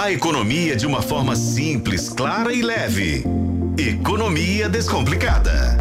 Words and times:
A 0.00 0.10
economia 0.10 0.74
de 0.74 0.86
uma 0.86 1.02
forma 1.02 1.36
simples, 1.36 2.08
clara 2.08 2.54
e 2.54 2.62
leve. 2.62 3.22
Economia 3.76 4.66
Descomplicada. 4.66 5.76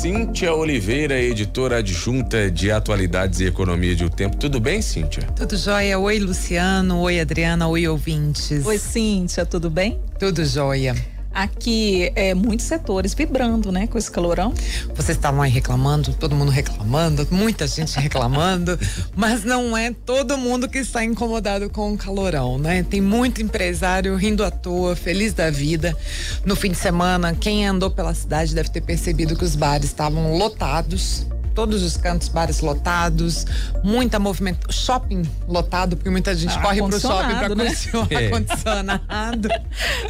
Cíntia 0.00 0.52
Oliveira, 0.52 1.16
editora 1.16 1.76
adjunta 1.76 2.50
de 2.50 2.72
Atualidades 2.72 3.38
e 3.38 3.44
Economia 3.44 3.94
de 3.94 4.04
O 4.04 4.10
Tempo. 4.10 4.36
Tudo 4.36 4.58
bem, 4.58 4.82
Cíntia? 4.82 5.22
Tudo 5.36 5.56
jóia. 5.56 5.96
Oi, 5.96 6.18
Luciano. 6.18 6.98
Oi, 7.02 7.20
Adriana. 7.20 7.68
Oi, 7.68 7.86
ouvintes. 7.86 8.66
Oi, 8.66 8.78
Cíntia. 8.78 9.46
Tudo 9.46 9.70
bem? 9.70 10.00
Tudo 10.18 10.44
jóia 10.44 10.96
aqui 11.32 12.12
é, 12.14 12.34
muitos 12.34 12.66
setores 12.66 13.14
vibrando, 13.14 13.70
né, 13.72 13.86
com 13.86 13.98
esse 13.98 14.10
calorão. 14.10 14.52
Vocês 14.94 15.16
estavam 15.16 15.42
aí 15.42 15.50
reclamando, 15.50 16.12
todo 16.14 16.34
mundo 16.34 16.50
reclamando, 16.50 17.26
muita 17.30 17.66
gente 17.66 17.98
reclamando, 17.98 18.78
mas 19.14 19.44
não 19.44 19.76
é 19.76 19.92
todo 19.92 20.36
mundo 20.36 20.68
que 20.68 20.78
está 20.78 21.04
incomodado 21.04 21.68
com 21.70 21.92
o 21.92 21.98
calorão, 21.98 22.58
né? 22.58 22.82
Tem 22.82 23.00
muito 23.00 23.42
empresário 23.42 24.14
rindo 24.16 24.44
à 24.44 24.50
toa, 24.50 24.94
feliz 24.94 25.32
da 25.32 25.50
vida. 25.50 25.96
No 26.44 26.56
fim 26.56 26.70
de 26.70 26.78
semana, 26.78 27.34
quem 27.34 27.66
andou 27.66 27.90
pela 27.90 28.14
cidade 28.14 28.54
deve 28.54 28.70
ter 28.70 28.80
percebido 28.80 29.36
que 29.36 29.44
os 29.44 29.56
bares 29.56 29.86
estavam 29.86 30.36
lotados 30.36 31.26
todos 31.54 31.82
os 31.82 31.96
cantos, 31.96 32.28
bares 32.28 32.60
lotados, 32.60 33.46
muita 33.82 34.18
movimento, 34.18 34.72
shopping 34.72 35.22
lotado, 35.46 35.96
porque 35.96 36.10
muita 36.10 36.34
gente 36.34 36.56
ah, 36.56 36.62
corre 36.62 36.82
pro 36.82 37.00
shopping 37.00 37.34
para 37.34 37.54
né? 37.54 37.72
é. 38.10 38.26
ar-condicionado. 38.26 39.48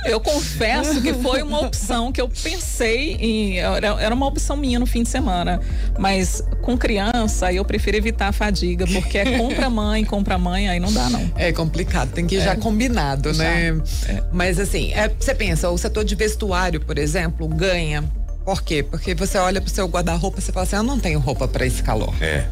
Eu 0.05 0.21
confesso 0.21 1.01
que 1.03 1.15
foi 1.15 1.43
uma 1.43 1.61
opção 1.61 2.13
que 2.13 2.21
eu 2.21 2.29
pensei 2.29 3.15
em, 3.15 3.59
era 3.59 4.15
uma 4.15 4.27
opção 4.27 4.57
minha 4.57 4.79
no 4.79 4.87
fim 4.87 5.03
de 5.03 5.09
semana, 5.09 5.61
mas 5.99 6.43
com 6.63 6.77
criança 6.77 7.53
eu 7.53 7.65
prefiro 7.65 7.97
evitar 7.97 8.29
a 8.29 8.33
fadiga, 8.33 8.87
porque 8.87 9.19
é 9.19 9.39
compra 9.39 9.69
mãe, 9.69 10.05
compra 10.05 10.39
mãe, 10.39 10.69
aí 10.69 10.81
não 10.81 10.93
dá 10.93 11.09
não. 11.11 11.31
É 11.37 11.53
complicado, 11.53 12.11
tem 12.13 12.27
que 12.27 12.37
ir 12.37 12.39
é. 12.39 12.45
já 12.45 12.57
combinado, 12.57 13.33
já. 13.33 13.45
né? 13.45 13.83
É. 14.09 14.23
Mas 14.33 14.59
assim, 14.59 14.93
é, 14.93 15.09
você 15.09 15.35
pensa, 15.35 15.71
o 15.71 15.79
setor 15.79 16.05
de 16.05 16.15
vestuário, 16.15 16.81
por 16.81 16.99
exemplo, 16.99 17.49
ganha 17.49 18.05
por 18.45 18.63
quê? 18.63 18.83
Porque 18.83 19.15
você 19.15 19.39
olha 19.39 19.61
pro 19.61 19.71
seu 19.71 19.87
guarda-roupa 19.87 20.39
e 20.39 20.43
você 20.43 20.53
fala 20.53 20.65
assim: 20.65 20.77
eu 20.77 20.83
não 20.83 20.99
tenho 20.99 21.19
roupa 21.19 21.47
para 21.49 21.67
esse 21.67 21.83
calor. 21.83 22.15
É. 22.21 22.47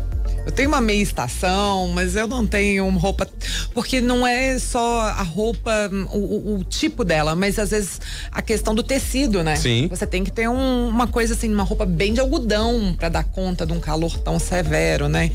Eu 0.45 0.53
tenho 0.53 0.69
uma 0.69 0.81
meia 0.81 1.03
estação, 1.03 1.89
mas 1.89 2.17
eu 2.17 2.27
não 2.27 2.47
tenho 2.47 2.89
roupa. 2.91 3.29
Porque 3.75 4.01
não 4.01 4.27
é 4.27 4.59
só 4.59 5.03
a 5.03 5.23
roupa, 5.23 5.91
o, 6.13 6.57
o, 6.57 6.65
tipo 6.65 7.05
dela, 7.05 7.35
mas 7.37 7.59
às 7.59 7.71
vezes 7.71 8.01
a 8.33 8.41
questão 8.41 8.75
do 8.75 8.83
tecido, 8.83 9.43
né? 9.43 9.57
Sim. 9.57 9.87
Você 9.89 10.07
tem 10.07 10.25
que 10.25 10.31
ter 10.33 10.49
um, 10.49 10.89
uma 10.89 11.07
coisa 11.07 11.35
assim, 11.35 11.53
uma 11.53 11.63
roupa 11.63 11.85
bem 11.85 12.15
de 12.15 12.21
algodão 12.21 12.95
para 12.99 13.09
dar 13.09 13.25
conta 13.25 13.67
de 13.67 13.73
um 13.73 13.81
calor 13.81 14.19
tão 14.19 14.39
severo, 14.39 15.09
né? 15.09 15.31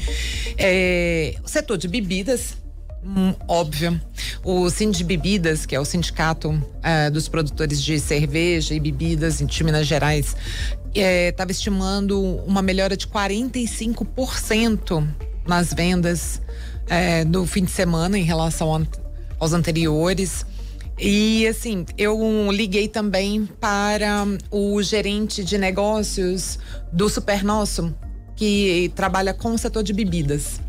É, 0.58 1.36
o 1.44 1.48
setor 1.48 1.78
de 1.78 1.88
bebidas 1.88 2.58
Hum, 3.06 3.36
óbvio. 3.48 4.02
O 4.44 4.68
Sind 4.72 5.04
Bebidas, 5.04 5.66
que 5.66 5.76
é 5.76 5.80
o 5.80 5.86
sindicato 5.86 6.60
é, 6.82 7.10
dos 7.12 7.28
produtores 7.28 7.84
de 7.84 8.00
cerveja 8.00 8.74
e 8.74 8.80
bebidas 8.80 9.38
de 9.38 9.64
Minas 9.64 9.86
Gerais, 9.86 10.36
estava 10.94 11.52
é, 11.52 11.54
estimando 11.54 12.20
uma 12.48 12.64
melhora 12.64 12.98
de 12.98 13.06
45% 13.06 15.08
nas 15.46 15.72
vendas 15.72 16.42
é, 16.88 17.24
do 17.24 17.46
fim 17.46 17.64
de 17.64 17.72
semana 17.72 18.18
em 18.18 18.24
relação 18.24 18.76
a, 18.76 18.82
aos 19.40 19.54
anteriores. 19.54 20.44
E 20.98 21.46
assim, 21.46 21.86
eu 21.98 22.18
liguei 22.52 22.88
também 22.88 23.46
para 23.60 24.26
o 24.50 24.82
gerente 24.82 25.44
de 25.44 25.60
negócios 25.60 26.58
do 26.92 27.08
Super 27.08 27.44
Nosso, 27.44 27.94
que 28.36 28.92
trabalha 28.96 29.34
com 29.34 29.54
o 29.54 29.58
setor 29.60 29.84
de 29.84 29.94
bebidas. 29.94 30.60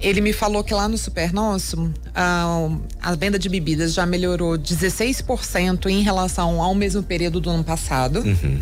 Ele 0.00 0.20
me 0.20 0.32
falou 0.32 0.62
que 0.62 0.72
lá 0.72 0.88
no 0.88 0.96
Super 0.96 1.32
Nosso, 1.32 1.92
a, 2.14 2.68
a 3.02 3.14
venda 3.16 3.38
de 3.38 3.48
bebidas 3.48 3.92
já 3.92 4.06
melhorou 4.06 4.56
16% 4.56 5.86
em 5.86 6.02
relação 6.02 6.62
ao 6.62 6.74
mesmo 6.74 7.02
período 7.02 7.40
do 7.40 7.50
ano 7.50 7.64
passado, 7.64 8.20
uhum. 8.20 8.60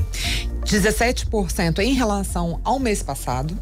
17% 0.65 1.79
em 1.81 1.93
relação 1.93 2.61
ao 2.65 2.79
mês 2.79 3.03
passado. 3.03 3.57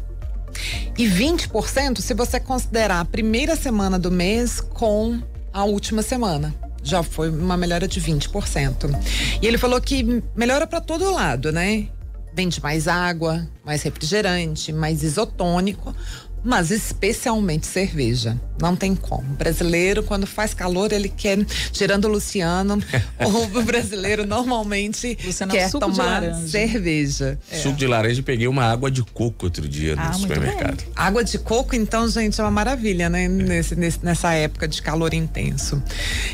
E 0.97 1.05
20% 1.05 1.99
se 1.99 2.13
você 2.13 2.39
considerar 2.39 3.01
a 3.01 3.05
primeira 3.05 3.57
semana 3.57 3.99
do 3.99 4.09
mês 4.09 4.61
com 4.61 5.19
a 5.51 5.65
última 5.65 6.01
semana 6.01 6.55
já 6.85 7.01
foi 7.01 7.29
uma 7.29 7.57
melhora 7.57 7.87
de 7.87 7.99
20%. 7.99 8.97
E 9.41 9.47
ele 9.47 9.57
falou 9.57 9.81
que 9.81 10.23
melhora 10.35 10.67
para 10.67 10.79
todo 10.79 11.11
lado, 11.11 11.51
né? 11.51 11.87
Vende 12.33 12.61
mais 12.61 12.87
água, 12.87 13.47
mais 13.65 13.81
refrigerante, 13.81 14.71
mais 14.71 15.01
isotônico, 15.01 15.95
mas 16.45 16.69
especialmente 16.69 17.65
cerveja. 17.65 18.39
Não 18.61 18.75
tem 18.75 18.95
como. 18.95 19.33
O 19.33 19.35
brasileiro, 19.35 20.03
quando 20.03 20.27
faz 20.27 20.53
calor, 20.53 20.93
ele 20.93 21.09
quer, 21.09 21.43
tirando 21.71 22.05
o 22.05 22.07
Luciano, 22.07 22.77
o 23.19 23.63
brasileiro 23.63 24.25
normalmente 24.25 25.17
Luciano 25.25 25.51
quer 25.51 25.71
tomar 25.71 26.33
cerveja. 26.47 27.39
É. 27.51 27.57
Suco 27.57 27.75
de 27.75 27.87
laranja, 27.87 28.21
peguei 28.21 28.47
uma 28.47 28.63
água 28.63 28.91
de 28.91 29.03
coco 29.03 29.47
outro 29.47 29.67
dia 29.67 29.95
ah, 29.97 30.09
no 30.09 30.19
supermercado. 30.19 30.77
Bem. 30.77 30.87
Água 30.95 31.23
de 31.23 31.39
coco, 31.39 31.75
então, 31.75 32.07
gente, 32.07 32.39
é 32.39 32.43
uma 32.43 32.51
maravilha, 32.51 33.09
né? 33.09 33.25
É. 33.25 33.27
Nesse, 33.27 33.75
nesse, 33.75 34.05
nessa 34.05 34.31
época 34.33 34.67
de 34.67 34.81
calor 34.81 35.13
intenso. 35.13 35.81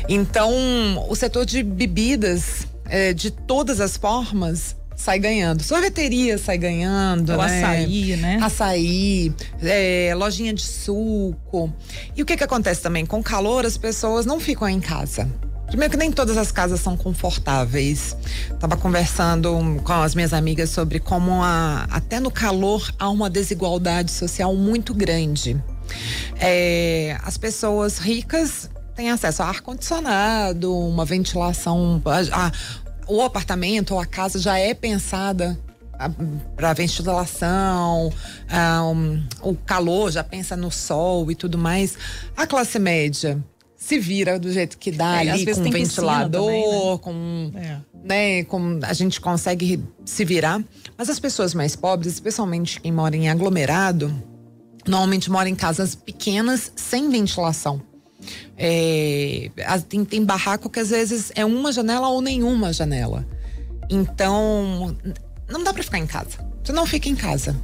Então, 0.08 0.52
o 1.08 1.16
setor 1.16 1.46
de 1.46 1.62
bebidas, 1.62 2.66
é, 2.84 3.14
de 3.14 3.30
todas 3.30 3.80
as 3.80 3.96
formas, 3.96 4.76
sai 5.02 5.18
ganhando. 5.18 5.62
Sorveteria 5.64 6.38
sai 6.38 6.56
ganhando. 6.56 7.32
O 7.32 7.36
né? 7.36 7.64
açaí, 7.64 8.16
né? 8.16 8.38
Açaí, 8.40 9.34
é, 9.60 10.14
lojinha 10.14 10.54
de 10.54 10.62
suco. 10.62 11.72
E 12.16 12.22
o 12.22 12.26
que 12.26 12.36
que 12.36 12.44
acontece 12.44 12.80
também? 12.80 13.04
Com 13.04 13.22
calor, 13.22 13.66
as 13.66 13.76
pessoas 13.76 14.24
não 14.24 14.38
ficam 14.38 14.68
em 14.68 14.80
casa. 14.80 15.28
Primeiro 15.66 15.90
que 15.90 15.96
nem 15.96 16.12
todas 16.12 16.36
as 16.36 16.52
casas 16.52 16.80
são 16.80 16.96
confortáveis. 16.96 18.16
Tava 18.60 18.76
conversando 18.76 19.80
com 19.82 19.92
as 19.92 20.14
minhas 20.14 20.32
amigas 20.32 20.70
sobre 20.70 21.00
como 21.00 21.42
a, 21.42 21.86
até 21.90 22.20
no 22.20 22.30
calor 22.30 22.88
há 22.98 23.08
uma 23.08 23.28
desigualdade 23.28 24.12
social 24.12 24.54
muito 24.54 24.94
grande. 24.94 25.60
É, 26.38 27.16
as 27.24 27.36
pessoas 27.36 27.98
ricas 27.98 28.70
têm 28.94 29.10
acesso 29.10 29.42
a 29.42 29.46
ar 29.46 29.60
condicionado, 29.62 30.76
uma 30.76 31.04
ventilação, 31.04 32.00
a, 32.04 32.46
a, 32.46 32.52
o 33.06 33.22
apartamento 33.22 33.94
ou 33.94 34.00
a 34.00 34.06
casa 34.06 34.38
já 34.38 34.58
é 34.58 34.74
pensada 34.74 35.58
para 36.56 36.72
ventilação, 36.72 38.12
um, 38.94 39.22
o 39.40 39.54
calor 39.54 40.10
já 40.10 40.24
pensa 40.24 40.56
no 40.56 40.70
sol 40.70 41.30
e 41.30 41.34
tudo 41.34 41.58
mais. 41.58 41.96
A 42.36 42.46
classe 42.46 42.78
média 42.78 43.42
se 43.76 43.98
vira 43.98 44.38
do 44.38 44.50
jeito 44.52 44.78
que 44.78 44.90
dá 44.90 45.24
é, 45.24 45.30
ali 45.30 45.44
com 45.44 45.70
ventilador, 45.70 46.46
também, 46.46 46.80
né? 46.80 46.98
com, 46.98 47.52
é. 47.56 47.80
né, 48.04 48.44
com 48.44 48.80
a 48.82 48.92
gente 48.92 49.20
consegue 49.20 49.82
se 50.04 50.24
virar. 50.24 50.62
Mas 50.96 51.10
as 51.10 51.18
pessoas 51.18 51.52
mais 51.52 51.74
pobres, 51.74 52.12
especialmente 52.14 52.80
quem 52.80 52.92
mora 52.92 53.16
em 53.16 53.28
aglomerado, 53.28 54.12
normalmente 54.86 55.30
moram 55.30 55.48
em 55.48 55.54
casas 55.54 55.94
pequenas 55.94 56.72
sem 56.76 57.10
ventilação. 57.10 57.82
É, 58.56 59.50
tem, 59.88 60.04
tem 60.04 60.24
barraco 60.24 60.68
que 60.68 60.80
às 60.80 60.90
vezes 60.90 61.32
é 61.34 61.44
uma 61.44 61.72
janela 61.72 62.08
ou 62.08 62.20
nenhuma 62.20 62.72
janela. 62.72 63.26
Então, 63.90 64.96
não 65.48 65.62
dá 65.62 65.72
para 65.72 65.82
ficar 65.82 65.98
em 65.98 66.06
casa. 66.06 66.38
Você 66.62 66.72
não 66.72 66.86
fica 66.86 67.08
em 67.08 67.16
casa. 67.16 67.56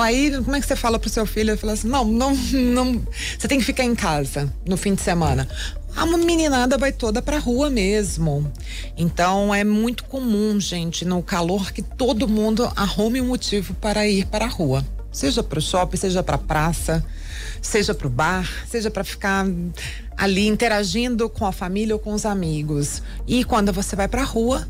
Aí, 0.00 0.30
como 0.42 0.56
é 0.56 0.60
que 0.60 0.66
você 0.66 0.76
fala 0.76 0.98
pro 0.98 1.10
seu 1.10 1.26
filho? 1.26 1.56
Fala 1.58 1.74
assim: 1.74 1.88
não, 1.88 2.04
não, 2.04 2.34
não. 2.34 3.02
Você 3.38 3.46
tem 3.46 3.58
que 3.58 3.64
ficar 3.64 3.84
em 3.84 3.94
casa 3.94 4.52
no 4.66 4.76
fim 4.76 4.94
de 4.94 5.02
semana. 5.02 5.46
A 5.96 6.06
meninada 6.06 6.76
vai 6.76 6.90
toda 6.90 7.22
pra 7.22 7.38
rua 7.38 7.70
mesmo. 7.70 8.50
Então 8.96 9.54
é 9.54 9.62
muito 9.62 10.04
comum, 10.04 10.58
gente, 10.58 11.04
no 11.04 11.22
calor, 11.22 11.70
que 11.72 11.82
todo 11.82 12.26
mundo 12.26 12.70
arrume 12.74 13.20
um 13.20 13.28
motivo 13.28 13.74
para 13.74 14.06
ir 14.06 14.26
para 14.26 14.46
a 14.46 14.48
rua. 14.48 14.84
Seja 15.14 15.42
pro 15.42 15.60
shopping, 15.60 15.96
seja 15.96 16.22
pra 16.22 16.36
praça 16.36 17.02
seja 17.64 17.94
para 17.94 18.06
o 18.06 18.10
bar, 18.10 18.48
seja 18.68 18.90
para 18.90 19.02
ficar 19.02 19.46
ali 20.16 20.46
interagindo 20.46 21.28
com 21.28 21.46
a 21.46 21.52
família 21.52 21.94
ou 21.94 21.98
com 21.98 22.12
os 22.12 22.26
amigos. 22.26 23.02
E 23.26 23.42
quando 23.42 23.72
você 23.72 23.96
vai 23.96 24.06
para 24.06 24.22
a 24.22 24.24
rua, 24.24 24.68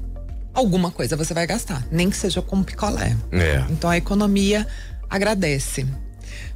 alguma 0.55 0.91
coisa 0.91 1.17
você 1.17 1.35
vai 1.35 1.47
gastar, 1.47 1.85
nem 1.91 2.09
que 2.09 2.17
seja 2.17 2.41
com 2.41 2.63
picolé. 2.63 3.17
É. 3.33 3.65
Então 3.69 3.91
a 3.91 3.97
economia 3.97 4.67
agradece 5.11 5.87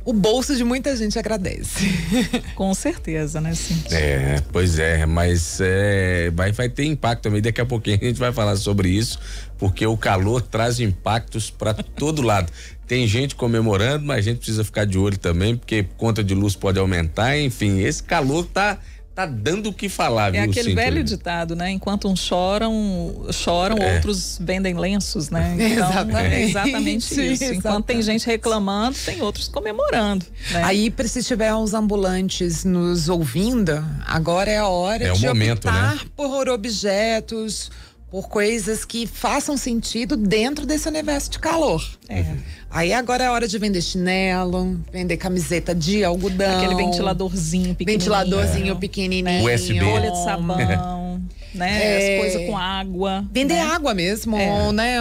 o 0.04 0.12
bolso 0.12 0.56
de 0.56 0.64
muita 0.64 0.96
gente 0.96 1.18
agradece. 1.18 1.86
Com 2.56 2.72
certeza, 2.72 3.40
né, 3.40 3.54
sim. 3.54 3.82
É, 3.90 4.42
pois 4.52 4.78
é, 4.78 5.04
mas 5.04 5.58
é, 5.60 6.30
vai, 6.30 6.52
vai 6.52 6.68
ter 6.68 6.84
impacto 6.84 7.22
também. 7.22 7.42
Daqui 7.42 7.60
a 7.60 7.66
pouquinho 7.66 7.98
a 8.00 8.04
gente 8.04 8.18
vai 8.18 8.32
falar 8.32 8.56
sobre 8.56 8.88
isso, 8.88 9.18
porque 9.58 9.86
o 9.86 9.96
calor 9.96 10.40
traz 10.42 10.80
impactos 10.80 11.50
para 11.50 11.74
todo 11.74 12.22
lado. 12.22 12.50
Tem 12.86 13.06
gente 13.06 13.34
comemorando, 13.34 14.06
mas 14.06 14.18
a 14.18 14.22
gente 14.22 14.38
precisa 14.38 14.64
ficar 14.64 14.86
de 14.86 14.96
olho 14.96 15.18
também, 15.18 15.56
porque 15.56 15.86
conta 15.98 16.24
de 16.24 16.34
luz 16.34 16.56
pode 16.56 16.78
aumentar. 16.78 17.38
Enfim, 17.38 17.80
esse 17.80 18.02
calor 18.02 18.46
tá 18.46 18.78
tá 19.18 19.26
dando 19.26 19.70
o 19.70 19.72
que 19.72 19.88
falar, 19.88 20.28
É 20.28 20.42
viu, 20.42 20.50
aquele 20.50 20.68
Cíntia? 20.70 20.74
velho 20.84 21.02
ditado, 21.02 21.56
né? 21.56 21.72
Enquanto 21.72 22.08
uns 22.08 22.20
choram, 22.20 23.26
choram, 23.32 23.76
É. 23.78 23.96
outros 23.96 24.38
vendem 24.40 24.74
lenços, 24.74 25.28
né? 25.28 25.56
Então, 25.58 25.88
Exatamente. 25.90 26.34
é 26.34 26.42
exatamente 26.44 27.32
isso. 27.32 27.44
Enquanto 27.44 27.86
tem 27.86 28.00
gente 28.00 28.24
reclamando, 28.26 28.96
tem 29.04 29.20
outros 29.20 29.48
comemorando. 29.48 30.24
Né? 30.52 30.62
Aí, 30.62 30.94
se 31.06 31.22
tiver 31.24 31.52
uns 31.52 31.74
ambulantes 31.74 32.64
nos 32.64 33.08
ouvindo, 33.08 33.84
agora 34.06 34.50
é 34.52 34.58
a 34.58 34.68
hora 34.68 35.02
É 35.04 35.12
o 35.12 35.16
de 35.16 35.26
momento, 35.26 35.66
optar 35.66 35.96
né? 35.96 36.00
por 36.14 36.48
objetos, 36.48 37.70
por 38.10 38.28
coisas 38.28 38.84
que 38.84 39.06
façam 39.06 39.56
sentido 39.56 40.16
dentro 40.16 40.64
desse 40.64 40.88
universo 40.88 41.30
de 41.30 41.38
calor. 41.38 41.86
É. 42.08 42.24
Aí 42.70 42.92
agora 42.92 43.24
é 43.24 43.26
a 43.26 43.32
hora 43.32 43.46
de 43.46 43.58
vender 43.58 43.82
chinelo, 43.82 44.80
vender 44.90 45.16
camiseta 45.18 45.74
de 45.74 46.04
algodão. 46.04 46.56
Aquele 46.58 46.74
ventiladorzinho 46.74 47.74
pequenininho. 47.74 47.98
Ventiladorzinho 47.98 48.76
pequenininho. 48.76 49.54
USB. 49.54 49.80
Bolha 49.80 50.10
de 50.10 50.24
sabão, 50.24 51.20
né? 51.54 51.82
É. 51.82 52.14
As 52.16 52.22
coisas 52.22 52.46
com 52.48 52.56
água. 52.56 53.26
Vender 53.30 53.54
né? 53.54 53.60
água 53.62 53.92
mesmo, 53.92 54.38
É. 54.38 54.72
né? 54.72 54.96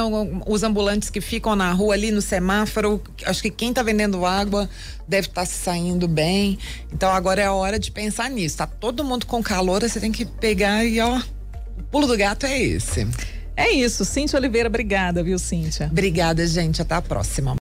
Os 0.45 0.63
ambulantes 0.63 1.09
que 1.09 1.21
ficam 1.21 1.55
na 1.55 1.71
rua 1.71 1.93
ali 1.93 2.11
no 2.11 2.21
semáforo, 2.21 3.01
acho 3.25 3.41
que 3.41 3.49
quem 3.51 3.71
tá 3.71 3.83
vendendo 3.83 4.25
água 4.25 4.69
deve 5.07 5.27
estar 5.27 5.45
se 5.45 5.53
saindo 5.55 6.07
bem. 6.09 6.57
Então 6.91 7.09
agora 7.09 7.41
é 7.41 7.45
a 7.45 7.53
hora 7.53 7.79
de 7.79 7.89
pensar 7.89 8.29
nisso. 8.29 8.57
Tá 8.57 8.67
todo 8.67 9.03
mundo 9.03 9.25
com 9.25 9.41
calor, 9.41 9.81
você 9.81 9.99
tem 9.99 10.11
que 10.11 10.25
pegar 10.25 10.83
e 10.83 10.99
ó, 10.99 11.21
pulo 11.91 12.07
do 12.07 12.17
gato 12.17 12.45
é 12.45 12.59
esse. 12.59 13.07
É 13.55 13.71
isso. 13.71 14.05
Cíntia 14.05 14.37
Oliveira, 14.37 14.69
obrigada, 14.69 15.23
viu, 15.23 15.39
Cíntia? 15.39 15.87
Obrigada, 15.91 16.45
gente. 16.45 16.81
Até 16.81 16.95
a 16.95 17.01
próxima. 17.01 17.55